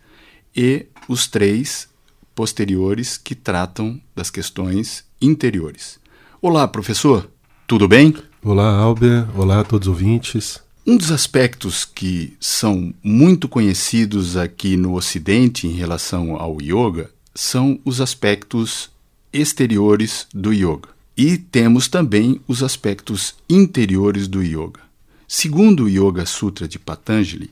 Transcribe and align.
e 0.56 0.86
os 1.08 1.28
três 1.28 1.88
posteriores, 2.36 3.18
que 3.18 3.36
tratam 3.36 4.02
das 4.16 4.30
questões 4.30 5.04
interiores. 5.22 6.00
Olá, 6.42 6.68
professor, 6.68 7.30
tudo 7.68 7.88
bem? 7.88 8.16
Olá, 8.42 8.70
Albert. 8.76 9.28
Olá 9.36 9.60
a 9.62 9.64
todos 9.64 9.88
os 9.88 9.94
ouvintes. 9.94 10.60
Um 10.86 10.98
dos 10.98 11.12
aspectos 11.12 11.86
que 11.86 12.36
são 12.40 12.94
muito 13.02 13.48
conhecidos 13.48 14.36
aqui 14.36 14.76
no 14.76 14.96
Ocidente 14.96 15.66
em 15.66 15.72
relação 15.72 16.36
ao 16.36 16.62
yoga 16.62 17.10
são 17.34 17.80
os 17.86 18.02
aspectos 18.02 18.90
exteriores 19.32 20.28
do 20.34 20.52
yoga. 20.52 20.90
E 21.16 21.38
temos 21.38 21.88
também 21.88 22.42
os 22.48 22.62
aspectos 22.62 23.36
interiores 23.50 24.28
do 24.28 24.42
yoga. 24.44 24.82
Segundo 25.28 25.86
o 25.86 25.90
Yoga 25.90 26.26
Sutra 26.26 26.68
de 26.68 26.78
Patanjali, 26.78 27.50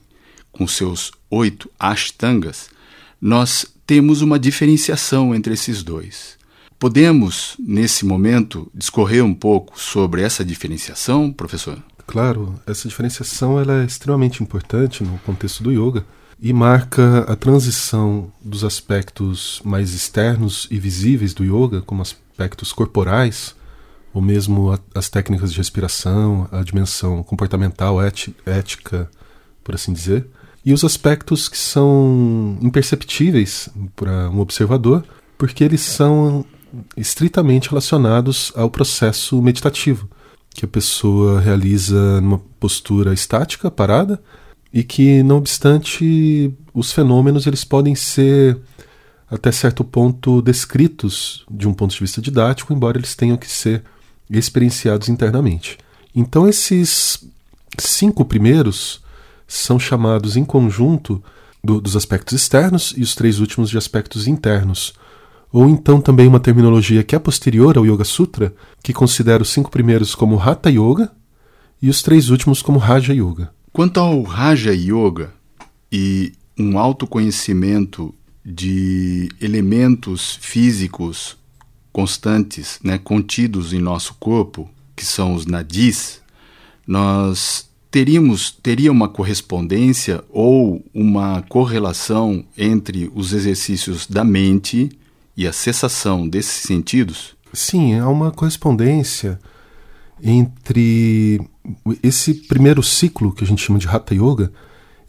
com 0.52 0.68
seus 0.68 1.12
oito 1.30 1.72
ashtangas, 1.80 2.70
nós 3.22 3.68
temos 3.86 4.22
uma 4.24 4.40
diferenciação 4.40 5.36
entre 5.36 5.54
esses 5.54 5.84
dois. 5.84 6.40
Podemos, 6.80 7.56
nesse 7.60 8.04
momento, 8.04 8.72
discorrer 8.74 9.24
um 9.24 9.36
pouco 9.36 9.80
sobre 9.80 10.24
essa 10.24 10.44
diferenciação, 10.44 11.32
professor? 11.32 11.78
Claro, 12.08 12.60
essa 12.66 12.90
diferenciação 12.90 13.60
ela 13.60 13.84
é 13.84 13.86
extremamente 13.86 14.42
importante 14.42 15.04
no 15.04 15.20
contexto 15.20 15.62
do 15.62 15.72
yoga 15.72 16.04
e 16.42 16.52
marca 16.52 17.20
a 17.32 17.36
transição 17.36 18.34
dos 18.42 18.64
aspectos 18.64 19.62
mais 19.64 19.94
externos 19.94 20.68
e 20.72 20.80
visíveis 20.80 21.36
do 21.36 21.44
yoga, 21.44 21.82
como 21.84 22.02
aspectos 22.02 22.74
corporais, 22.74 23.56
ou 24.12 24.22
mesmo 24.22 24.72
a, 24.72 24.80
as 24.96 25.08
técnicas 25.08 25.52
de 25.52 25.58
respiração, 25.60 26.50
a 26.52 26.64
dimensão 26.64 27.22
comportamental, 27.22 28.02
éti, 28.02 28.36
ética, 28.44 29.08
por 29.64 29.76
assim 29.76 29.94
dizer, 29.94 30.26
e 30.64 30.74
os 30.74 30.84
aspectos 30.84 31.50
que 31.50 31.58
são 31.58 32.58
imperceptíveis 32.62 33.70
para 33.96 34.30
um 34.30 34.40
observador, 34.40 35.04
porque 35.38 35.64
eles 35.64 35.82
são 35.82 36.46
estritamente 36.96 37.70
relacionados 37.70 38.52
ao 38.56 38.70
processo 38.70 39.42
meditativo, 39.42 40.08
que 40.54 40.66
a 40.66 40.68
pessoa 40.68 41.40
realiza 41.40 42.22
numa 42.22 42.40
postura 42.60 43.14
estática, 43.14 43.72
parada, 43.72 44.22
e 44.74 44.84
que, 44.84 45.22
não 45.24 45.38
obstante, 45.38 46.54
os 46.74 46.94
fenômenos 46.94 47.46
eles 47.46 47.64
podem 47.64 47.96
ser 47.96 48.58
até 49.30 49.52
certo 49.52 49.84
ponto 49.84 50.42
descritos 50.42 51.46
de 51.50 51.68
um 51.68 51.74
ponto 51.74 51.94
de 51.94 52.00
vista 52.00 52.22
didático, 52.22 52.74
embora 52.74 52.98
eles 52.98 53.16
tenham 53.16 53.38
que 53.38 53.50
ser 53.50 53.84
experienciados 54.30 55.10
internamente. 55.10 55.78
Então, 56.16 56.48
esses 56.48 57.24
cinco 57.78 58.24
primeiros 58.24 59.02
são 59.58 59.78
chamados 59.78 60.38
em 60.38 60.46
conjunto 60.46 61.22
do, 61.64 61.82
dos 61.82 61.96
aspectos 61.96 62.34
externos 62.34 62.94
e 62.96 63.02
os 63.02 63.14
três 63.14 63.40
últimos 63.40 63.70
de 63.70 63.78
aspectos 63.78 64.28
internos. 64.28 64.94
Ou 65.52 65.68
então 65.68 66.00
também 66.00 66.28
uma 66.28 66.40
terminologia 66.40 67.04
que 67.04 67.16
é 67.16 67.20
posterior 67.20 67.78
ao 67.78 67.86
Yoga 67.86 68.06
Sutra, 68.06 68.54
que 68.82 68.94
considera 68.94 69.44
os 69.44 69.50
cinco 69.50 69.70
primeiros 69.70 70.16
como 70.16 70.40
Hatha 70.40 70.70
Yoga 70.70 71.12
e 71.82 71.90
os 71.90 72.02
três 72.02 72.30
últimos 72.30 72.62
como 72.62 72.80
Raja 72.80 73.14
Yoga. 73.14 73.52
Quanto 73.74 74.00
ao 74.00 74.22
Raja 74.24 74.74
Yoga 74.74 75.34
e 75.92 76.32
um 76.58 76.80
autoconhecimento 76.80 78.16
de 78.46 79.30
elementos 79.42 80.38
físicos 80.40 81.38
constantes, 81.92 82.80
né, 82.82 82.98
contidos 82.98 83.74
em 83.74 83.80
nosso 83.80 84.14
corpo, 84.14 84.70
que 84.96 85.06
são 85.06 85.34
os 85.34 85.46
nadis, 85.46 86.22
nós 86.88 87.70
teríamos 87.92 88.50
teria 88.50 88.92
uma 88.92 89.10
correspondência 89.10 90.24
ou 90.30 90.84
uma 90.94 91.44
correlação 91.44 92.44
entre 92.58 93.12
os 93.14 93.34
exercícios 93.34 94.08
da 94.08 94.24
mente 94.24 94.90
e 95.36 95.46
a 95.46 95.52
cessação 95.52 96.28
desses 96.28 96.64
sentidos? 96.64 97.36
Sim, 97.54 98.00
há 98.00 98.08
uma 98.08 98.32
correspondência 98.32 99.38
entre 100.24 101.42
esse 102.02 102.34
primeiro 102.34 102.82
ciclo 102.82 103.34
que 103.34 103.44
a 103.44 103.48
gente 103.48 103.62
chama 103.62 103.80
de 103.80 103.88
Hatha 103.88 104.16
Yoga, 104.16 104.52